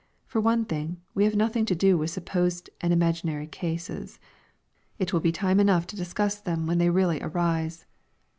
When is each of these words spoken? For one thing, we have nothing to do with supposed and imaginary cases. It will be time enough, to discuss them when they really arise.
For 0.25 0.41
one 0.41 0.65
thing, 0.65 0.99
we 1.13 1.25
have 1.25 1.35
nothing 1.35 1.63
to 1.67 1.75
do 1.75 1.95
with 1.95 2.09
supposed 2.09 2.71
and 2.81 2.91
imaginary 2.91 3.45
cases. 3.45 4.19
It 4.97 5.13
will 5.13 5.19
be 5.19 5.31
time 5.31 5.59
enough, 5.59 5.85
to 5.85 5.95
discuss 5.95 6.39
them 6.41 6.65
when 6.65 6.79
they 6.79 6.89
really 6.89 7.21
arise. 7.21 7.85